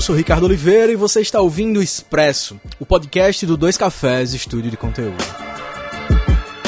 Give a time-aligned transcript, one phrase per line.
[0.00, 4.32] Eu sou Ricardo Oliveira e você está ouvindo o Expresso, o podcast do Dois Cafés
[4.32, 5.22] Estúdio de Conteúdo.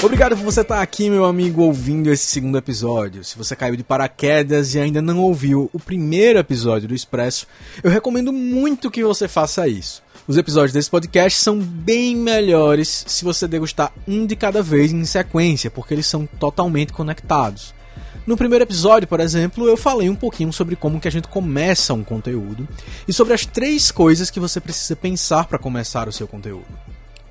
[0.03, 3.25] Obrigado por você estar aqui, meu amigo, ouvindo esse segundo episódio.
[3.25, 7.47] Se você caiu de paraquedas e ainda não ouviu o primeiro episódio do Expresso,
[7.83, 10.03] eu recomendo muito que você faça isso.
[10.29, 15.07] Os episódios desse podcast são bem melhores se você degustar um de cada vez em
[15.07, 17.73] sequência, porque eles são totalmente conectados.
[18.25, 21.93] No primeiro episódio, por exemplo, eu falei um pouquinho sobre como que a gente começa
[21.93, 22.69] um conteúdo
[23.07, 26.67] e sobre as três coisas que você precisa pensar para começar o seu conteúdo.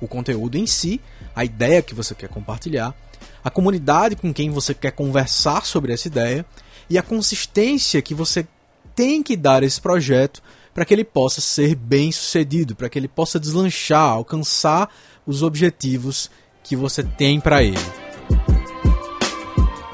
[0.02, 1.00] O conteúdo em si,
[1.34, 2.94] a ideia que você quer compartilhar,
[3.42, 6.44] a comunidade com quem você quer conversar sobre essa ideia
[6.90, 8.46] e a consistência que você
[8.94, 10.42] tem que dar a esse projeto
[10.74, 14.90] para que ele possa ser bem sucedido, para que ele possa deslanchar, alcançar
[15.26, 16.30] os objetivos
[16.62, 18.01] que você tem para ele.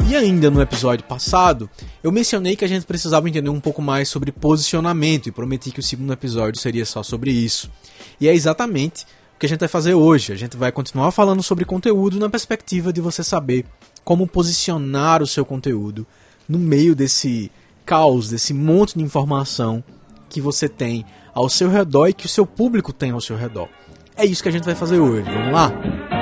[0.08, 1.68] E ainda no episódio passado,
[2.02, 5.80] eu mencionei que a gente precisava entender um pouco mais sobre posicionamento e prometi que
[5.80, 7.70] o segundo episódio seria só sobre isso.
[8.18, 9.04] E é exatamente
[9.36, 10.32] o que a gente vai fazer hoje.
[10.32, 13.66] A gente vai continuar falando sobre conteúdo na perspectiva de você saber
[14.02, 16.06] como posicionar o seu conteúdo
[16.48, 17.52] no meio desse
[17.84, 19.84] caos, desse monte de informação
[20.30, 23.68] que você tem ao seu redor e que o seu público tem ao seu redor.
[24.16, 25.30] É isso que a gente vai fazer hoje.
[25.30, 26.17] Vamos lá?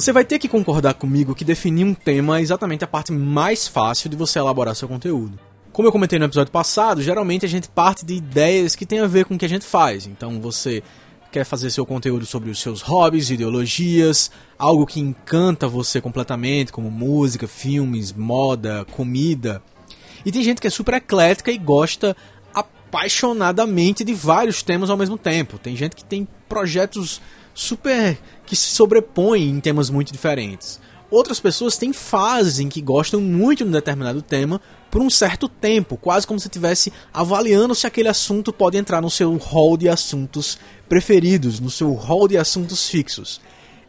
[0.00, 3.68] Você vai ter que concordar comigo que definir um tema é exatamente a parte mais
[3.68, 5.38] fácil de você elaborar seu conteúdo.
[5.74, 9.06] Como eu comentei no episódio passado, geralmente a gente parte de ideias que têm a
[9.06, 10.06] ver com o que a gente faz.
[10.06, 10.82] Então você
[11.30, 16.90] quer fazer seu conteúdo sobre os seus hobbies, ideologias, algo que encanta você completamente, como
[16.90, 19.62] música, filmes, moda, comida.
[20.24, 22.16] E tem gente que é super eclética e gosta
[22.54, 25.58] apaixonadamente de vários temas ao mesmo tempo.
[25.58, 27.20] Tem gente que tem projetos
[27.54, 30.80] super que se sobrepõem em temas muito diferentes.
[31.10, 35.48] Outras pessoas têm fases em que gostam muito de um determinado tema por um certo
[35.48, 39.88] tempo, quase como se estivesse avaliando se aquele assunto pode entrar no seu hall de
[39.88, 43.40] assuntos preferidos, no seu hall de assuntos fixos.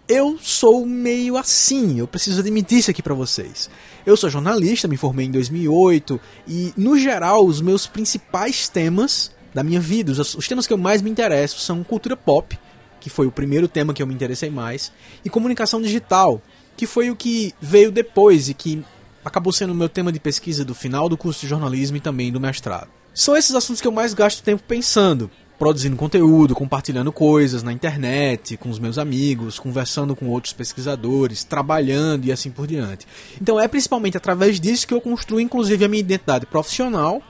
[0.08, 3.70] Eu sou meio assim, eu preciso admitir isso aqui para vocês.
[4.06, 9.64] Eu sou jornalista, me formei em 2008 e, no geral, os meus principais temas da
[9.64, 12.58] minha vida, os, os temas que eu mais me interesso são cultura pop,
[13.02, 14.94] que foi o primeiro tema que eu me interessei mais,
[15.26, 16.42] e comunicação digital,
[16.78, 18.82] que foi o que veio depois e que
[19.26, 22.32] acabou sendo o meu tema de pesquisa do final do curso de jornalismo e também
[22.32, 22.88] do mestrado.
[23.14, 25.30] São esses assuntos que eu mais gasto tempo pensando,
[25.60, 32.26] produzindo conteúdo, compartilhando coisas na internet, com os meus amigos, conversando com outros pesquisadores, trabalhando
[32.26, 33.06] e assim por diante.
[33.40, 37.22] Então é principalmente através disso que eu construo inclusive a minha identidade profissional,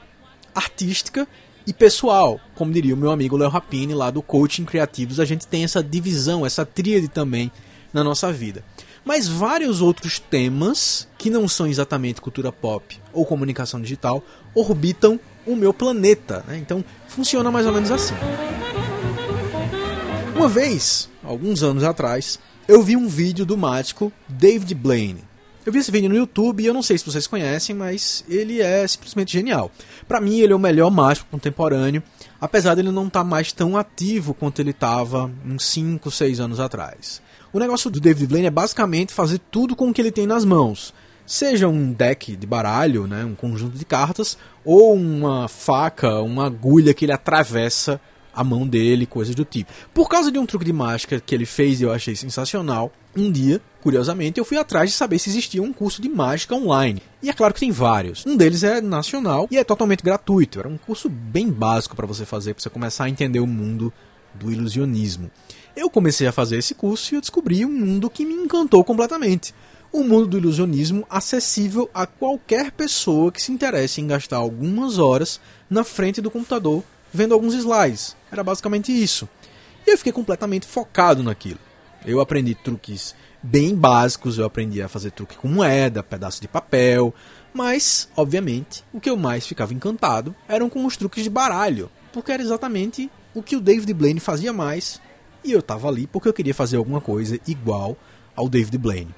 [0.54, 1.28] artística
[1.66, 2.40] e pessoal.
[2.56, 5.84] Como diria o meu amigo Léo Rapini lá do Coaching Criativos, a gente tem essa
[5.84, 7.52] divisão, essa tríade também
[7.94, 8.64] na nossa vida
[9.04, 14.24] mas vários outros temas que não são exatamente cultura pop ou comunicação digital
[14.54, 16.44] orbitam o meu planeta.
[16.48, 16.58] Né?
[16.58, 18.14] Então funciona mais ou menos assim.
[20.36, 25.24] Uma vez, alguns anos atrás, eu vi um vídeo do mágico David Blaine.
[25.64, 28.62] Eu vi esse vídeo no YouTube e eu não sei se vocês conhecem, mas ele
[28.62, 29.70] é simplesmente genial.
[30.08, 32.02] Para mim, ele é o melhor mágico contemporâneo,
[32.40, 36.40] apesar de ele não estar tá mais tão ativo quanto ele estava uns 5, 6
[36.40, 37.22] anos atrás.
[37.54, 40.44] O negócio do David Blaine é basicamente fazer tudo com o que ele tem nas
[40.44, 40.96] mãos.
[41.28, 46.92] Seja um deck de baralho, né, um conjunto de cartas, ou uma faca, uma agulha
[46.92, 48.02] que ele atravessa
[48.34, 49.72] a mão dele, coisas do tipo.
[49.94, 53.32] Por causa de um truque de mágica que ele fez e eu achei sensacional, um
[53.32, 57.02] dia, curiosamente, eu fui atrás de saber se existia um curso de mágica online.
[57.22, 58.26] E é claro que tem vários.
[58.26, 60.60] Um deles é nacional e é totalmente gratuito.
[60.60, 63.92] Era um curso bem básico para você fazer, para você começar a entender o mundo
[64.34, 65.30] do ilusionismo.
[65.76, 69.54] Eu comecei a fazer esse curso e eu descobri um mundo que me encantou completamente.
[69.92, 75.40] O mundo do ilusionismo acessível a qualquer pessoa que se interesse em gastar algumas horas
[75.70, 76.82] na frente do computador
[77.12, 78.16] vendo alguns slides.
[78.32, 79.28] Era basicamente isso.
[79.86, 81.60] E eu fiquei completamente focado naquilo.
[82.06, 87.14] Eu aprendi truques bem básicos, eu aprendi a fazer truque com moeda, pedaço de papel,
[87.54, 92.32] mas, obviamente, o que eu mais ficava encantado eram com os truques de baralho, porque
[92.32, 95.02] era exatamente o que o David Blaine fazia mais
[95.44, 97.98] e eu estava ali porque eu queria fazer alguma coisa igual
[98.36, 99.14] ao David Blaine.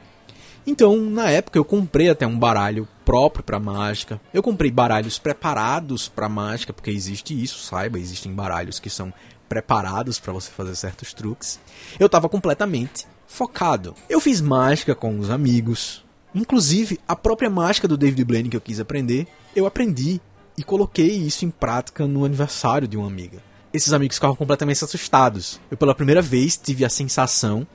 [0.66, 4.20] Então, na época, eu comprei até um baralho próprio para mágica.
[4.34, 9.14] Eu comprei baralhos preparados para mágica, porque existe isso, saiba, existem baralhos que são
[9.50, 11.60] preparados para você fazer certos truques.
[12.00, 13.94] Eu estava completamente focado.
[14.10, 16.04] Eu fiz mágica com os amigos.
[16.34, 20.22] Inclusive, a própria mágica do David Blaine que eu quis aprender, eu aprendi
[20.58, 23.42] e coloquei isso em prática no aniversário de uma amiga
[23.74, 25.60] esses amigos ficavam completamente assustados.
[25.72, 27.68] Eu, pela primeira vez, tive a sensação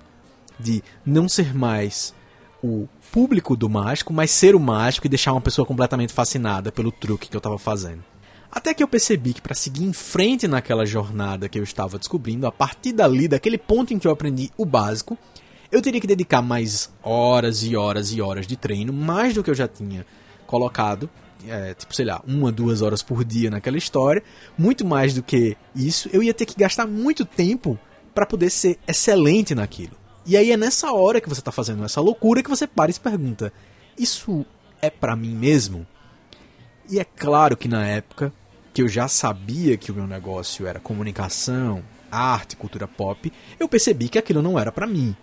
[0.58, 2.14] de não ser mais
[2.62, 6.90] o público do mágico, mas ser o mágico e deixar uma pessoa completamente fascinada pelo
[6.90, 8.02] truque que eu estava fazendo.
[8.50, 12.46] Até que eu percebi que para seguir em frente naquela jornada que eu estava descobrindo,
[12.46, 15.18] a partir dali, daquele ponto em que eu aprendi o básico,
[15.70, 19.50] eu teria que dedicar mais horas e horas e horas de treino, mais do que
[19.50, 20.06] eu já tinha
[20.46, 21.10] colocado,
[21.46, 24.22] é, tipo, sei lá, uma, duas horas por dia naquela história,
[24.56, 27.78] muito mais do que isso, eu ia ter que gastar muito tempo
[28.14, 29.92] para poder ser excelente naquilo.
[30.28, 32.94] E aí é nessa hora que você está fazendo essa loucura que você para e
[32.94, 33.50] se pergunta:
[33.98, 34.44] isso
[34.82, 35.86] é para mim mesmo?
[36.90, 38.30] E é claro que na época
[38.74, 41.82] que eu já sabia que o meu negócio era comunicação,
[42.12, 45.16] arte, cultura pop, eu percebi que aquilo não era para mim.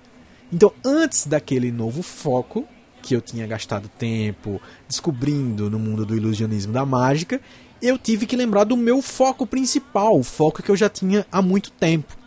[0.51, 2.67] Então, antes daquele novo foco
[3.03, 7.39] que eu tinha gastado tempo descobrindo no mundo do ilusionismo da mágica,
[7.79, 11.43] eu tive que lembrar do meu foco principal, o foco que eu já tinha há
[11.43, 12.24] muito tempo.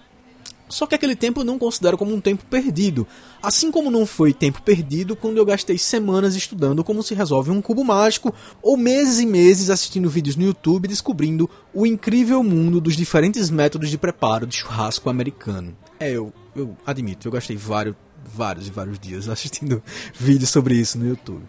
[0.68, 3.06] Só que aquele tempo eu não considero como um tempo perdido.
[3.42, 7.62] Assim como não foi tempo perdido quando eu gastei semanas estudando como se resolve um
[7.62, 12.96] cubo mágico, ou meses e meses assistindo vídeos no YouTube descobrindo o incrível mundo dos
[12.96, 15.76] diferentes métodos de preparo de churrasco americano.
[15.98, 19.82] É, eu, eu admito, eu gastei vários, vários e vários dias assistindo
[20.14, 21.42] vídeos sobre isso no YouTube.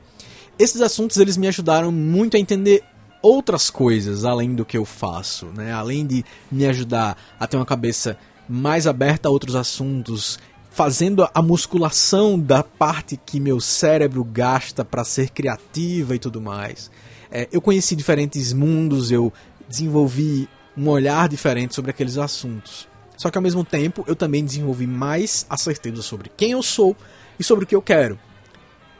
[0.57, 2.83] Esses assuntos eles me ajudaram muito a entender
[3.22, 5.72] outras coisas além do que eu faço, né?
[5.72, 8.18] Além de me ajudar a ter uma cabeça
[8.50, 10.40] mais aberta a outros assuntos,
[10.72, 16.90] fazendo a musculação da parte que meu cérebro gasta para ser criativa e tudo mais.
[17.31, 19.31] É, eu conheci diferentes mundos, eu
[19.68, 22.88] desenvolvi um olhar diferente sobre aqueles assuntos.
[23.16, 26.96] Só que ao mesmo tempo eu também desenvolvi mais a certeza sobre quem eu sou
[27.38, 28.18] e sobre o que eu quero.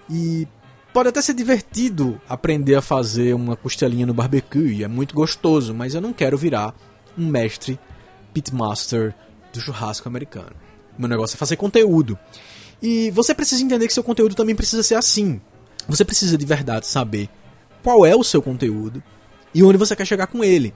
[0.10, 0.48] E
[0.94, 5.74] pode até ser divertido aprender a fazer uma costelinha no barbecue, e é muito gostoso,
[5.74, 6.76] mas eu não quero virar
[7.18, 7.80] um mestre
[8.34, 9.16] pitmaster
[9.54, 10.56] do churrasco americano.
[10.98, 12.18] Meu negócio é fazer conteúdo.
[12.82, 15.42] E você precisa entender que seu conteúdo também precisa ser assim.
[15.88, 17.30] Você precisa de verdade saber
[17.84, 19.02] qual é o seu conteúdo
[19.54, 20.74] e onde você quer chegar com ele.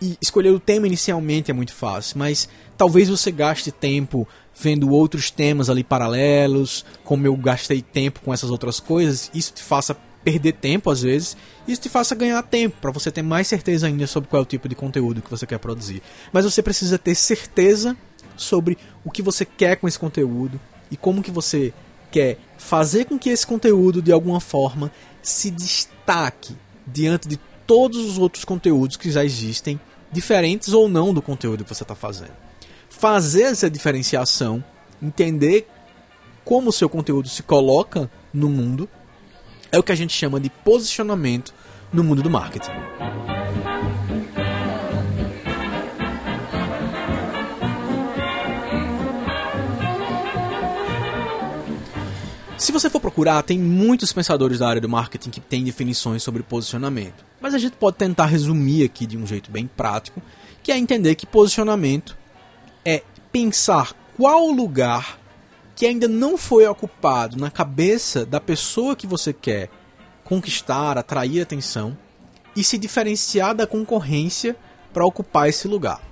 [0.00, 5.30] E escolher o tema inicialmente é muito fácil, mas talvez você gaste tempo vendo outros
[5.30, 9.96] temas ali paralelos, como eu gastei tempo com essas outras coisas, isso te faça
[10.28, 11.34] perder tempo às vezes,
[11.66, 14.46] isso te faça ganhar tempo para você ter mais certeza ainda sobre qual é o
[14.46, 16.02] tipo de conteúdo que você quer produzir.
[16.30, 17.96] Mas você precisa ter certeza
[18.36, 20.60] sobre o que você quer com esse conteúdo
[20.90, 21.72] e como que você
[22.10, 24.92] quer fazer com que esse conteúdo de alguma forma
[25.22, 26.54] se destaque
[26.86, 29.80] diante de todos os outros conteúdos que já existem,
[30.12, 32.36] diferentes ou não do conteúdo que você está fazendo.
[32.90, 34.62] Fazer essa diferenciação,
[35.02, 35.66] entender
[36.44, 38.88] como o seu conteúdo se coloca no mundo
[39.70, 41.52] é o que a gente chama de posicionamento
[41.92, 42.70] no mundo do marketing.
[52.58, 56.42] Se você for procurar, tem muitos pensadores da área do marketing que têm definições sobre
[56.42, 57.24] posicionamento.
[57.40, 60.20] Mas a gente pode tentar resumir aqui de um jeito bem prático,
[60.62, 62.16] que é entender que posicionamento
[62.84, 65.18] é pensar qual lugar
[65.78, 69.70] que ainda não foi ocupado na cabeça da pessoa que você quer
[70.24, 71.96] conquistar, atrair atenção
[72.56, 74.56] e se diferenciar da concorrência
[74.92, 76.02] para ocupar esse lugar.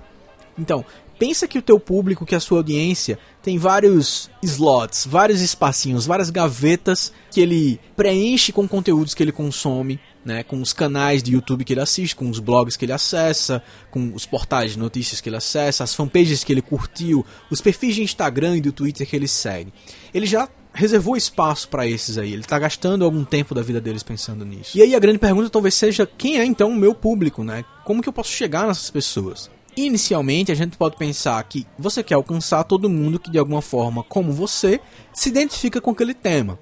[0.57, 0.85] Então,
[1.19, 6.29] pensa que o teu público, que a sua audiência tem vários slots, vários espacinhos, várias
[6.29, 11.63] gavetas que ele preenche com conteúdos que ele consome né, com os canais de YouTube
[11.63, 15.29] que ele assiste, com os blogs que ele acessa, com os portais de notícias que
[15.29, 19.15] ele acessa, as fanpages que ele curtiu, os perfis de Instagram e do Twitter que
[19.15, 19.71] ele segue.
[20.13, 24.03] Ele já reservou espaço para esses aí, ele está gastando algum tempo da vida deles
[24.03, 24.77] pensando nisso.
[24.77, 27.63] E aí a grande pergunta talvez seja quem é então o meu público, né?
[27.85, 29.49] Como que eu posso chegar nessas pessoas?
[29.77, 34.03] Inicialmente, a gente pode pensar que você quer alcançar todo mundo que de alguma forma,
[34.03, 34.81] como você,
[35.13, 36.59] se identifica com aquele tema.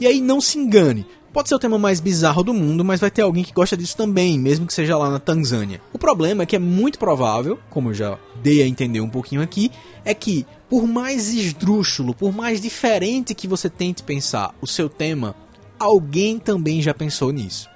[0.00, 3.10] E aí não se engane, Pode ser o tema mais bizarro do mundo, mas vai
[3.10, 5.80] ter alguém que gosta disso também, mesmo que seja lá na Tanzânia.
[5.92, 9.42] O problema é que é muito provável, como eu já dei a entender um pouquinho
[9.42, 9.70] aqui,
[10.04, 15.34] é que por mais esdrúxulo, por mais diferente que você tente pensar o seu tema,
[15.78, 17.68] alguém também já pensou nisso.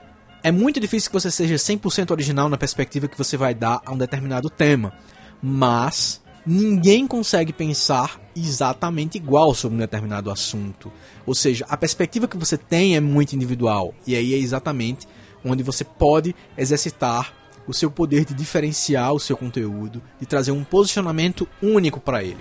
[0.42, 3.92] É muito difícil que você seja 100% original na perspectiva que você vai dar a
[3.92, 4.94] um determinado tema,
[5.42, 10.92] mas ninguém consegue pensar exatamente igual sobre um determinado assunto.
[11.26, 13.94] Ou seja, a perspectiva que você tem é muito individual.
[14.06, 15.06] E aí é exatamente
[15.44, 17.32] onde você pode exercitar
[17.66, 22.38] o seu poder de diferenciar o seu conteúdo, de trazer um posicionamento único para ele.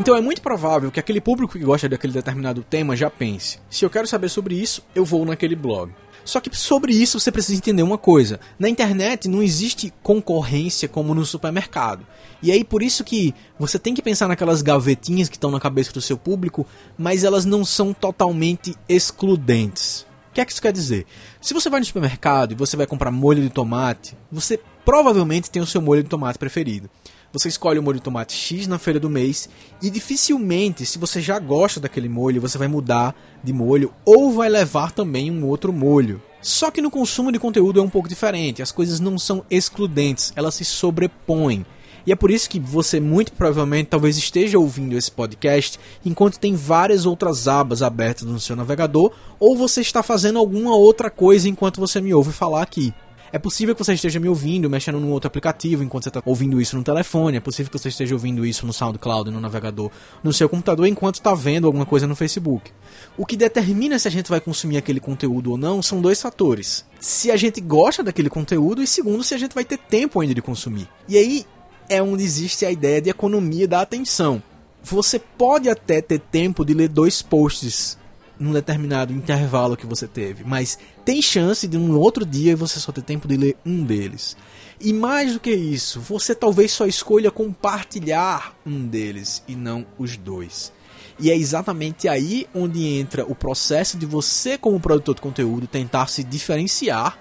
[0.00, 3.84] Então é muito provável que aquele público que gosta daquele determinado tema já pense: se
[3.84, 5.92] eu quero saber sobre isso, eu vou naquele blog.
[6.28, 11.14] Só que sobre isso você precisa entender uma coisa: na internet não existe concorrência como
[11.14, 12.04] no supermercado.
[12.42, 15.90] E aí por isso que você tem que pensar naquelas gavetinhas que estão na cabeça
[15.90, 16.66] do seu público,
[16.98, 20.02] mas elas não são totalmente excludentes.
[20.30, 21.06] O que é que isso quer dizer?
[21.40, 25.62] Se você vai no supermercado e você vai comprar molho de tomate, você provavelmente tem
[25.62, 26.90] o seu molho de tomate preferido.
[27.30, 29.50] Você escolhe o molho de tomate X na feira do mês
[29.82, 34.48] e dificilmente, se você já gosta daquele molho, você vai mudar de molho ou vai
[34.48, 36.22] levar também um outro molho.
[36.40, 40.32] Só que no consumo de conteúdo é um pouco diferente, as coisas não são excludentes,
[40.36, 41.66] elas se sobrepõem.
[42.06, 46.54] E é por isso que você muito provavelmente talvez esteja ouvindo esse podcast enquanto tem
[46.54, 51.78] várias outras abas abertas no seu navegador, ou você está fazendo alguma outra coisa enquanto
[51.78, 52.94] você me ouve falar aqui.
[53.32, 56.60] É possível que você esteja me ouvindo mexendo num outro aplicativo enquanto você está ouvindo
[56.60, 57.36] isso no telefone.
[57.36, 59.90] É possível que você esteja ouvindo isso no SoundCloud, no navegador,
[60.22, 62.70] no seu computador, enquanto está vendo alguma coisa no Facebook.
[63.16, 66.84] O que determina se a gente vai consumir aquele conteúdo ou não são dois fatores.
[66.98, 70.34] Se a gente gosta daquele conteúdo e segundo, se a gente vai ter tempo ainda
[70.34, 70.88] de consumir.
[71.06, 71.46] E aí
[71.88, 74.42] é onde existe a ideia de economia da atenção.
[74.82, 77.98] Você pode até ter tempo de ler dois posts
[78.38, 82.92] num determinado intervalo que você teve, mas tem chance de um outro dia você só
[82.92, 84.36] ter tempo de ler um deles.
[84.78, 90.18] E mais do que isso, você talvez só escolha compartilhar um deles e não os
[90.18, 90.70] dois.
[91.18, 96.08] E é exatamente aí onde entra o processo de você, como produtor de conteúdo, tentar
[96.08, 97.18] se diferenciar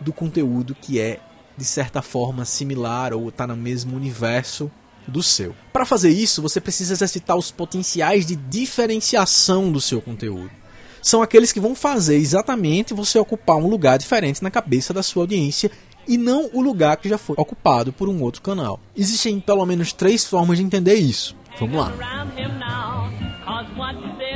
[0.00, 1.18] do conteúdo que é,
[1.56, 4.70] de certa forma, similar ou está no mesmo universo
[5.08, 5.52] do seu.
[5.72, 10.59] Para fazer isso, você precisa exercitar os potenciais de diferenciação do seu conteúdo.
[11.02, 15.22] São aqueles que vão fazer exatamente você ocupar um lugar diferente na cabeça da sua
[15.22, 15.70] audiência
[16.06, 18.80] e não o lugar que já foi ocupado por um outro canal.
[18.96, 21.36] Existem pelo menos três formas de entender isso.
[21.58, 21.92] Vamos lá.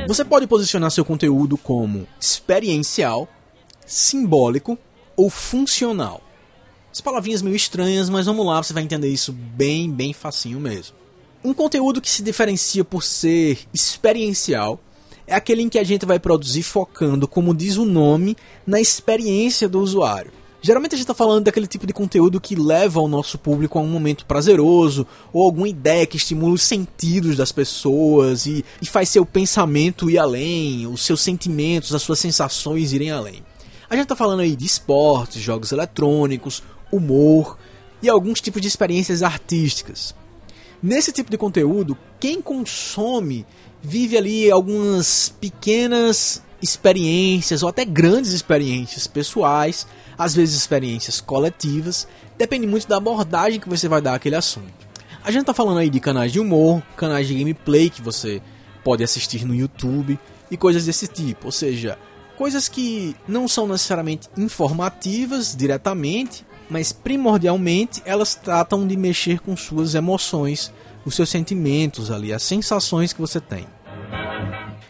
[0.07, 3.27] Você pode posicionar seu conteúdo como experiencial,
[3.85, 4.77] simbólico
[5.15, 6.21] ou funcional.
[6.91, 10.95] As palavrinhas meio estranhas, mas vamos lá, você vai entender isso bem, bem facinho mesmo.
[11.43, 14.79] Um conteúdo que se diferencia por ser experiencial
[15.27, 19.67] é aquele em que a gente vai produzir focando, como diz o nome, na experiência
[19.67, 20.31] do usuário.
[20.61, 23.81] Geralmente a gente está falando daquele tipo de conteúdo que leva o nosso público a
[23.83, 29.09] um momento prazeroso ou alguma ideia que estimula os sentidos das pessoas e, e faz
[29.09, 33.43] seu pensamento ir além, os seus sentimentos, as suas sensações irem além.
[33.87, 37.59] A gente está falando aí de esportes, jogos eletrônicos, humor
[38.01, 40.15] e alguns tipos de experiências artísticas.
[40.81, 43.45] Nesse tipo de conteúdo, quem consome
[43.85, 49.85] vive ali algumas pequenas experiências ou até grandes experiências pessoais,
[50.17, 54.73] às vezes experiências coletivas, depende muito da abordagem que você vai dar àquele assunto.
[55.23, 58.41] A gente está falando aí de canais de humor, canais de gameplay que você
[58.83, 61.97] pode assistir no YouTube e coisas desse tipo, ou seja,
[62.37, 69.95] coisas que não são necessariamente informativas diretamente, mas primordialmente elas tratam de mexer com suas
[69.95, 70.71] emoções,
[71.05, 73.67] os seus sentimentos ali, as sensações que você tem.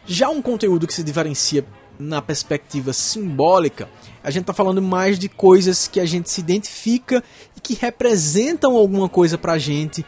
[0.05, 1.65] Já um conteúdo que se diferencia
[1.97, 3.89] na perspectiva simbólica,
[4.23, 7.23] a gente está falando mais de coisas que a gente se identifica
[7.55, 10.05] e que representam alguma coisa para a gente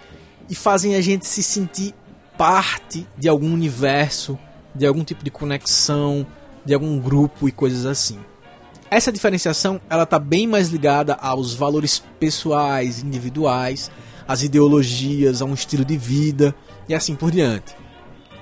[0.49, 1.93] e fazem a gente se sentir
[2.37, 4.37] parte de algum universo,
[4.75, 6.25] de algum tipo de conexão,
[6.63, 8.19] de algum grupo e coisas assim.
[8.89, 13.91] Essa diferenciação ela está bem mais ligada aos valores pessoais, individuais,
[14.27, 16.55] às ideologias, a um estilo de vida
[16.87, 17.75] e assim por diante.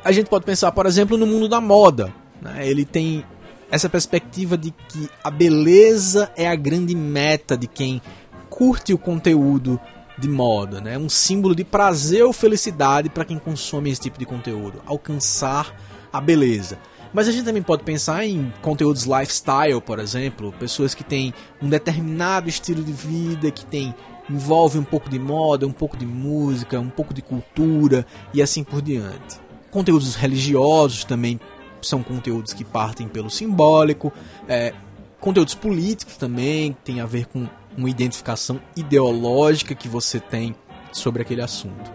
[0.06, 2.14] A gente pode pensar, por exemplo, no mundo da moda.
[2.40, 2.70] Né?
[2.70, 3.26] Ele tem
[3.72, 8.00] essa perspectiva de que a beleza é a grande meta de quem
[8.48, 9.80] curte o conteúdo
[10.16, 10.96] de moda, né?
[10.96, 15.76] Um símbolo de prazer ou felicidade para quem consome esse tipo de conteúdo, alcançar
[16.14, 16.78] a beleza.
[17.12, 21.68] Mas a gente também pode pensar em conteúdos lifestyle, por exemplo, pessoas que têm um
[21.68, 23.94] determinado estilo de vida, que tem
[24.30, 28.64] envolve um pouco de moda, um pouco de música, um pouco de cultura e assim
[28.64, 29.45] por diante.
[29.76, 31.38] Conteúdos religiosos também
[31.82, 34.10] são conteúdos que partem pelo simbólico,
[34.48, 34.74] é,
[35.20, 37.46] conteúdos políticos também tem a ver com
[37.78, 40.56] uma identificação ideológica que você tem
[40.94, 41.92] sobre aquele assunto.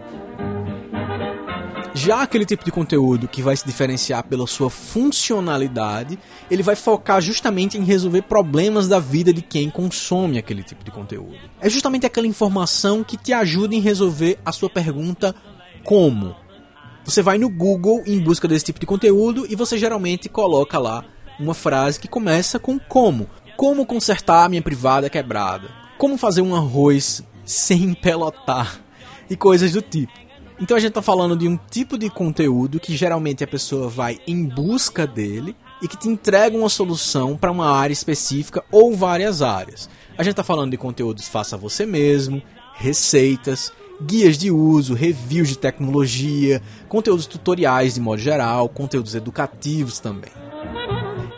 [1.95, 6.19] Já aquele tipo de conteúdo que vai se diferenciar pela sua funcionalidade,
[6.51, 10.91] ele vai focar justamente em resolver problemas da vida de quem consome aquele tipo de
[10.91, 11.35] conteúdo.
[11.59, 15.33] É justamente aquela informação que te ajuda em resolver a sua pergunta
[15.83, 16.35] como.
[17.03, 21.03] Você vai no Google em busca desse tipo de conteúdo e você geralmente coloca lá
[21.39, 23.27] uma frase que começa com como.
[23.57, 25.69] Como consertar a minha privada quebrada?
[25.97, 28.79] Como fazer um arroz sem pelotar?
[29.29, 30.11] E coisas do tipo.
[30.59, 34.19] Então a gente está falando de um tipo de conteúdo que geralmente a pessoa vai
[34.27, 39.41] em busca dele e que te entrega uma solução para uma área específica ou várias
[39.41, 39.89] áreas.
[40.15, 42.43] A gente está falando de conteúdos faça você mesmo,
[42.75, 43.73] receitas,
[44.05, 50.31] guias de uso, reviews de tecnologia, conteúdos tutoriais de modo geral, conteúdos educativos também.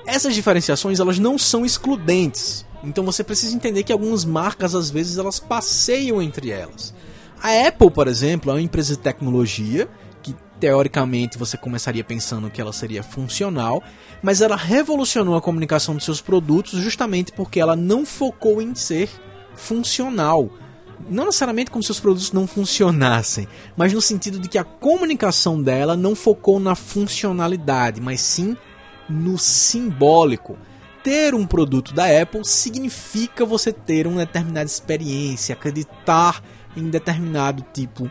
[0.06, 5.18] Essas diferenciações elas não são excludentes, então você precisa entender que algumas marcas às vezes
[5.18, 6.94] elas passeiam entre elas.
[7.42, 9.90] A Apple, por exemplo, é uma empresa de tecnologia
[10.22, 13.84] que teoricamente você começaria pensando que ela seria funcional,
[14.22, 19.10] mas ela revolucionou a comunicação de seus produtos justamente porque ela não focou em ser
[19.56, 20.50] funcional.
[21.10, 25.62] Não necessariamente como se os produtos não funcionassem, mas no sentido de que a comunicação
[25.62, 28.56] dela não focou na funcionalidade, mas sim
[29.10, 30.58] no simbólico.
[31.04, 36.42] Ter um produto da Apple significa você ter uma determinada experiência, acreditar
[36.78, 38.10] em determinado tipo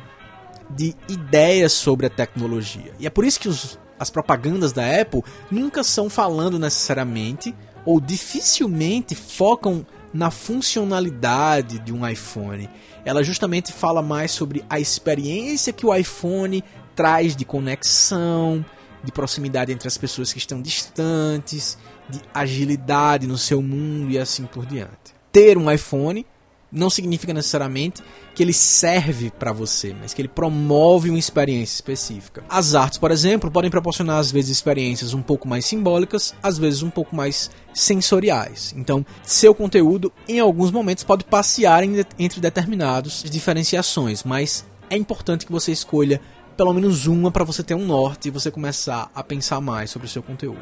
[0.68, 2.92] de ideias sobre a tecnologia.
[2.99, 8.00] E é por isso que os, as propagandas da Apple nunca são falando necessariamente ou
[8.00, 12.69] dificilmente focam na funcionalidade de um iPhone.
[13.04, 16.62] Ela justamente fala mais sobre a experiência que o iPhone
[16.95, 18.64] traz de conexão,
[19.02, 21.78] de proximidade entre as pessoas que estão distantes,
[22.09, 25.14] de agilidade no seu mundo e assim por diante.
[25.33, 26.26] Ter um iPhone
[26.72, 28.02] não significa necessariamente
[28.34, 32.42] que ele serve para você, mas que ele promove uma experiência específica.
[32.48, 36.82] As artes, por exemplo, podem proporcionar às vezes experiências um pouco mais simbólicas, às vezes
[36.82, 38.74] um pouco mais sensoriais.
[38.76, 45.52] Então, seu conteúdo em alguns momentos pode passear entre determinadas diferenciações, mas é importante que
[45.52, 46.20] você escolha
[46.56, 50.06] pelo menos uma para você ter um norte e você começar a pensar mais sobre
[50.06, 50.61] o seu conteúdo.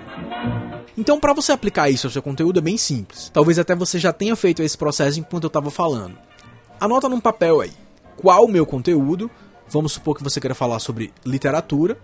[0.97, 3.31] Então, para você aplicar isso ao seu conteúdo é bem simples.
[3.33, 6.17] Talvez até você já tenha feito esse processo enquanto eu estava falando.
[6.81, 7.73] Anota num papel aí
[8.17, 9.31] qual o meu conteúdo.
[9.69, 11.97] Vamos supor que você queira falar sobre literatura.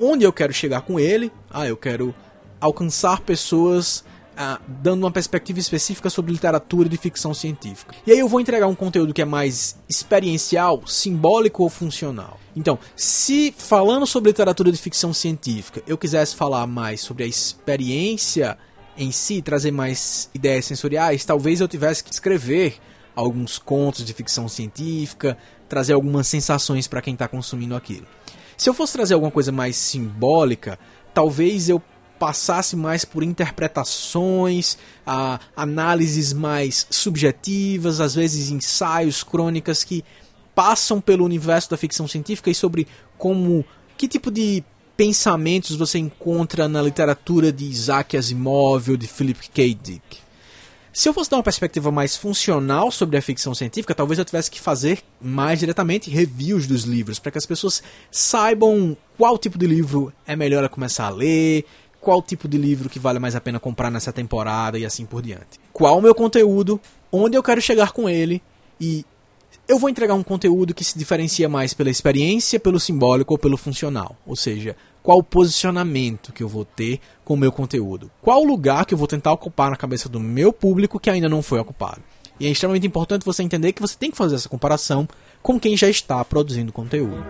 [0.00, 1.30] Onde eu quero chegar com ele?
[1.50, 2.14] Ah, eu quero
[2.60, 4.04] alcançar pessoas
[4.66, 7.94] dando uma perspectiva específica sobre literatura de ficção científica.
[8.06, 12.38] E aí eu vou entregar um conteúdo que é mais experiencial, simbólico ou funcional.
[12.54, 18.58] Então, se falando sobre literatura de ficção científica, eu quisesse falar mais sobre a experiência
[18.96, 22.76] em si, trazer mais ideias sensoriais, talvez eu tivesse que escrever
[23.16, 25.36] alguns contos de ficção científica,
[25.68, 28.06] trazer algumas sensações para quem está consumindo aquilo.
[28.56, 30.78] Se eu fosse trazer alguma coisa mais simbólica,
[31.14, 31.82] talvez eu
[32.22, 40.04] passasse mais por interpretações, a análises mais subjetivas, às vezes ensaios, crônicas que
[40.54, 42.86] passam pelo universo da ficção científica e sobre
[43.18, 43.64] como
[43.98, 44.62] que tipo de
[44.96, 49.74] pensamentos você encontra na literatura de Isaac Asimov ou de Philip K.
[49.74, 50.18] Dick.
[50.92, 54.48] Se eu fosse dar uma perspectiva mais funcional sobre a ficção científica, talvez eu tivesse
[54.48, 57.82] que fazer mais diretamente reviews dos livros, para que as pessoas
[58.12, 61.64] saibam qual tipo de livro é melhor a começar a ler,
[62.02, 65.22] qual tipo de livro que vale mais a pena comprar nessa temporada e assim por
[65.22, 65.60] diante.
[65.72, 66.80] Qual o meu conteúdo,
[67.12, 68.42] onde eu quero chegar com ele
[68.80, 69.06] e
[69.68, 73.56] eu vou entregar um conteúdo que se diferencia mais pela experiência, pelo simbólico ou pelo
[73.56, 74.16] funcional.
[74.26, 78.10] Ou seja, qual o posicionamento que eu vou ter com o meu conteúdo.
[78.20, 81.28] Qual o lugar que eu vou tentar ocupar na cabeça do meu público que ainda
[81.28, 82.02] não foi ocupado.
[82.40, 85.08] E é extremamente importante você entender que você tem que fazer essa comparação
[85.40, 87.22] com quem já está produzindo conteúdo.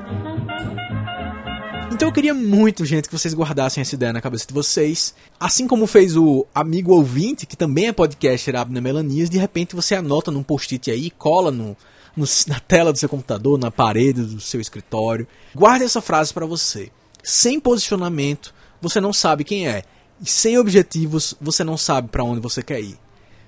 [2.03, 5.15] Então eu queria muito, gente, que vocês guardassem essa ideia na cabeça de vocês.
[5.39, 9.95] Assim como fez o amigo ouvinte, que também é podcaster Abner Melanias, de repente você
[9.95, 11.77] anota num post-it aí, cola no,
[12.17, 15.29] no, na tela do seu computador, na parede do seu escritório.
[15.55, 16.91] Guarde essa frase para você.
[17.23, 19.85] Sem posicionamento, você não sabe quem é.
[20.21, 22.99] E sem objetivos, você não sabe para onde você quer ir.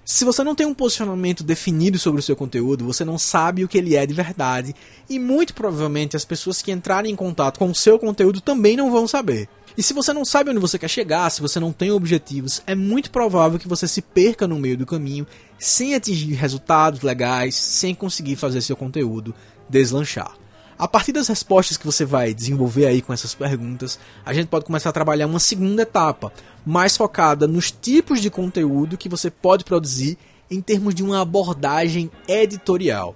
[0.04, 3.68] Se você não tem um posicionamento definido sobre o seu conteúdo, você não sabe o
[3.68, 4.74] que ele é de verdade,
[5.08, 8.92] e muito provavelmente as pessoas que entrarem em contato com o seu conteúdo também não
[8.92, 9.48] vão saber.
[9.78, 12.74] E se você não sabe onde você quer chegar, se você não tem objetivos, é
[12.74, 15.26] muito provável que você se perca no meio do caminho,
[15.58, 19.34] sem atingir resultados legais, sem conseguir fazer seu conteúdo
[19.70, 20.36] deslanchar.
[20.78, 24.64] A partir das respostas que você vai desenvolver aí com essas perguntas, a gente pode
[24.64, 26.32] começar a trabalhar uma segunda etapa,
[26.66, 30.18] mais focada nos tipos de conteúdo que você pode produzir
[30.50, 33.14] em termos de uma abordagem editorial.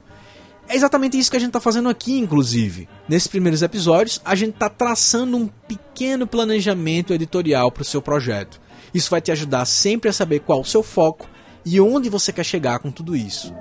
[0.68, 2.88] É exatamente isso que a gente está fazendo aqui, inclusive.
[3.08, 8.60] Nesses primeiros episódios, a gente está traçando um pequeno planejamento editorial para o seu projeto.
[8.92, 11.26] Isso vai te ajudar sempre a saber qual o seu foco
[11.64, 13.52] e onde você quer chegar com tudo isso.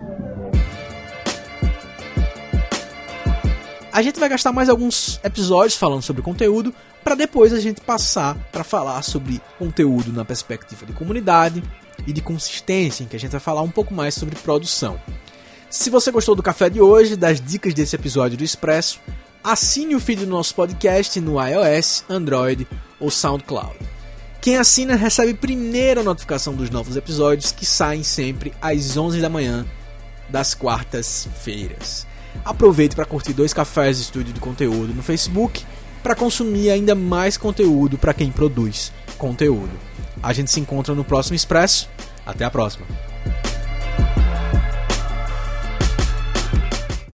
[3.97, 6.71] A gente vai gastar mais alguns episódios falando sobre conteúdo,
[7.03, 11.63] para depois a gente passar para falar sobre conteúdo na perspectiva de comunidade
[12.05, 15.01] e de consistência, em que a gente vai falar um pouco mais sobre produção.
[15.67, 18.99] Se você gostou do café de hoje, das dicas desse episódio do Expresso,
[19.43, 22.67] Assine o feed do nosso podcast no iOS, Android
[22.99, 23.79] ou SoundCloud.
[24.39, 29.27] Quem assina recebe primeiro a notificação dos novos episódios que saem sempre às 11 da
[29.29, 29.65] manhã
[30.29, 32.06] das quartas-feiras.
[32.45, 35.63] Aproveite para curtir dois cafés de estúdio de conteúdo no Facebook
[36.01, 39.71] para consumir ainda mais conteúdo para quem produz conteúdo.
[40.21, 41.89] A gente se encontra no próximo Expresso.
[42.25, 42.85] Até a próxima.